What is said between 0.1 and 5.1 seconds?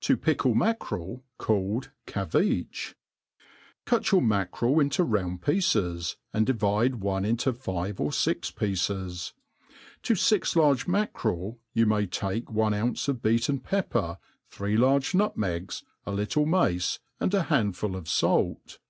pickle Afaciirelf calkd Caveach. CUT your mackerel into